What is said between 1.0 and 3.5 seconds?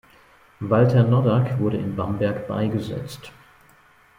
Noddack wurde in Bamberg beigesetzt.